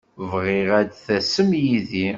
[0.31, 2.09] Bɣiɣ ad d-tasem yid-i.